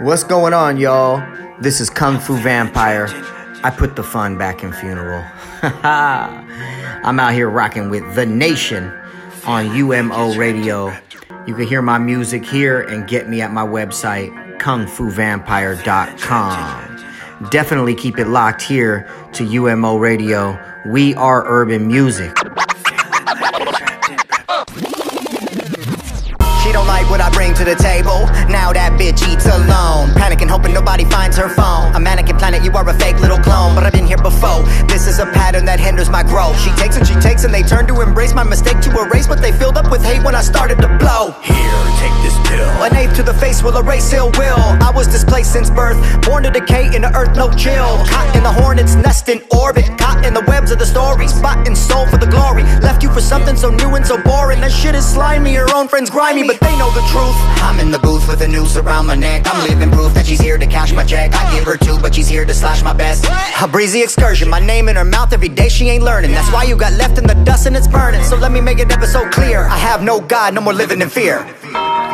[0.00, 1.22] What's going on, y'all?
[1.60, 3.08] This is Kung Fu Vampire.
[3.62, 5.22] I put the fun back in funeral.
[5.62, 8.84] I'm out here rocking with The Nation
[9.46, 10.92] on UMO Radio.
[11.46, 17.48] You can hear my music here and get me at my website, kungfuvampire.com.
[17.50, 20.58] Definitely keep it locked here to UMO Radio.
[20.86, 22.34] We are urban music.
[26.72, 28.24] Don't like what I bring to the table.
[28.48, 30.10] Now that bitch eats alone.
[30.16, 31.94] Panicking, hoping nobody finds her phone.
[31.94, 33.74] A mannequin planet, you are a fake little clone.
[33.74, 34.62] But I've been here before.
[34.88, 36.58] This is a pattern that hinders my growth.
[36.58, 39.42] She takes and she takes, and they turn to embrace my mistake to erase what
[39.42, 41.32] they filled up with hate when I started to blow.
[41.42, 42.21] Here, take
[42.62, 42.84] pill.
[42.84, 44.58] An to the face will erase ill will.
[44.80, 47.98] I was displaced since birth, born to decay in the earth, no chill.
[48.06, 51.66] Caught in the hornet's nest in orbit, caught in the webs of the story, spot
[51.66, 52.62] and soul for the glory.
[52.80, 54.60] Left you for something so new and so boring.
[54.60, 57.36] That shit is slimy, your own friends grimy, but they know the truth.
[57.66, 59.42] I'm in the booth with a noose around my neck.
[59.46, 61.34] I'm living proof that she's here to cash my check.
[61.34, 63.26] I give her two, but she's here to slash my best.
[63.60, 65.68] A breezy excursion, my name in her mouth every day.
[65.68, 66.32] She ain't learning.
[66.32, 68.22] That's why you got left in the dust and it's burning.
[68.24, 69.64] So let me make it ever so clear.
[69.64, 71.46] I have no God, no more living in fear.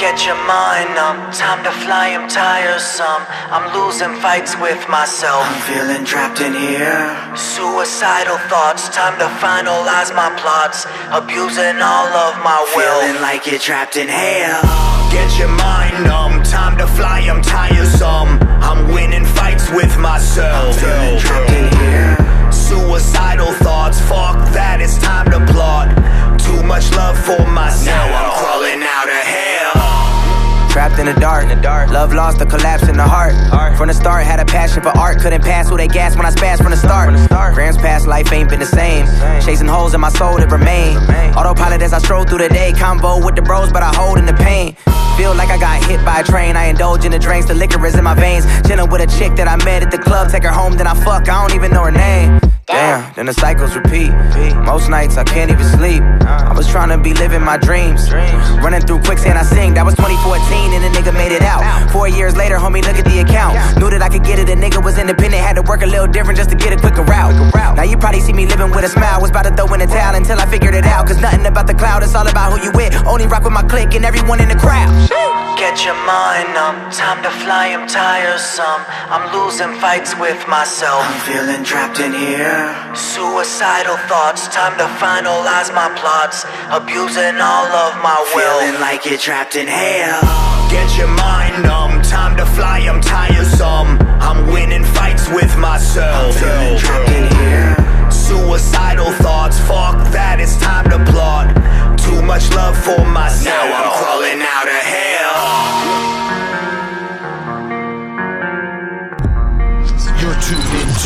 [0.00, 3.20] Get your mind up, time to fly, I'm tiresome.
[3.52, 5.44] I'm losing fights with myself.
[5.44, 7.36] I'm feeling trapped in here.
[7.36, 10.86] Suicidal thoughts, time to finalize my plots.
[11.12, 13.02] Abusing all of my will.
[13.04, 14.64] Feeling like you're trapped in hell.
[15.12, 17.42] Get your mind numb, time to fly, I'm
[30.90, 31.20] Trapped in the
[31.60, 33.34] dark, love lost, a collapse in the heart.
[33.76, 36.30] From the start, had a passion for art, couldn't pass who they gas when I
[36.30, 37.14] spazzed from the start.
[37.54, 39.06] Grams past life ain't been the same.
[39.40, 40.96] Chasing holes in my soul that remain.
[41.36, 44.26] Autopilot as I stroll through the day, convo with the bros, but I hold in
[44.26, 44.74] the pain.
[45.16, 46.56] Feel like I got hit by a train.
[46.56, 48.44] I indulge in the drinks, the liquor is in my veins.
[48.66, 50.94] Chillin' with a chick that I met at the club, take her home, then I
[51.04, 51.28] fuck.
[51.28, 52.40] I don't even know her name.
[52.70, 54.10] Damn, then the cycles repeat.
[54.62, 56.02] Most nights I can't even sleep.
[56.22, 58.12] I was trying to be living my dreams.
[58.62, 59.74] Running through quicksand, I sing.
[59.74, 61.66] That was 2014, and the nigga made it out.
[61.90, 63.58] Four years later, homie, look at the account.
[63.78, 64.46] Knew that I could get it.
[64.46, 67.02] The nigga was independent, had to work a little different just to get a quicker
[67.02, 67.34] route.
[67.74, 69.20] Now you probably see me living with a smile.
[69.20, 71.06] Was about to throw in the towel until I figured it out.
[71.08, 72.94] Cause nothing about the cloud, it's all about who you with.
[73.04, 74.90] Only rock with my clique and everyone in the crowd.
[75.60, 78.80] Get your mind up, time to fly, I'm tiresome.
[79.12, 81.04] I'm losing fights with myself.
[81.04, 82.72] I'm feeling trapped in here.
[82.96, 86.48] Suicidal thoughts, time to finalize my plots.
[86.72, 88.40] Abusing all of my will.
[88.40, 90.24] Feeling like you're trapped in hell.
[90.72, 92.39] Get your mind numb, time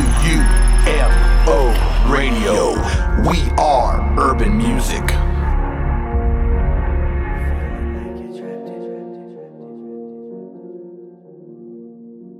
[0.00, 0.06] to
[0.86, 1.74] UMO
[2.10, 2.72] Radio.
[3.28, 5.29] We are urban music.